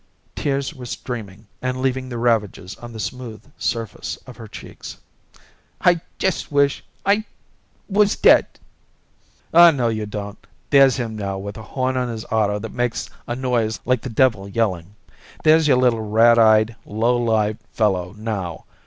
Tears 0.35 0.73
were 0.73 0.87
streaming 0.87 1.45
and 1.61 1.79
leaving 1.79 2.09
their 2.09 2.17
ravages 2.17 2.75
on 2.77 2.91
the 2.91 2.99
smooth 2.99 3.43
surface 3.55 4.15
of 4.25 4.37
her 4.37 4.47
cheeks. 4.47 4.97
"I 5.79 6.01
just 6.17 6.51
wish 6.51 6.83
I 7.05 7.13
I 7.17 7.25
was 7.87 8.15
dead." 8.15 8.47
"Aw, 9.53 9.69
no, 9.69 9.89
you 9.89 10.07
don't! 10.07 10.47
There's 10.71 10.95
him 10.97 11.15
now, 11.15 11.37
with 11.37 11.55
a 11.55 11.61
horn 11.61 11.97
on 11.97 12.09
his 12.09 12.25
auto 12.31 12.57
that 12.57 12.73
makes 12.73 13.11
a 13.27 13.35
noise 13.35 13.79
like 13.85 14.01
the 14.01 14.09
devil 14.09 14.47
yelling! 14.49 14.95
There's 15.43 15.67
your 15.67 15.77
little 15.77 16.01
rat 16.01 16.39
eyed, 16.39 16.75
low 16.83 17.15
lived 17.23 17.61
fellow, 17.71 18.15
now. 18.17 18.65